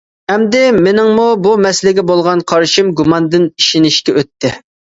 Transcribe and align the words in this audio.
ئەمدى 0.35 0.61
مېنىڭمۇ 0.87 1.25
بۇ 1.43 1.51
مەسىلىگە 1.67 2.05
بولغان 2.13 2.43
قارىشىم 2.55 2.91
گۇماندىن 3.03 3.49
ئىشىنىشكە 3.53 4.21
ئۆتتى. 4.21 4.57